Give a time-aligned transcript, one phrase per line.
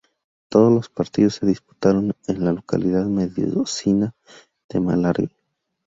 [0.49, 4.15] Todos los partidos se disputaron en la localidad mendocina
[4.67, 5.29] de Malargüe.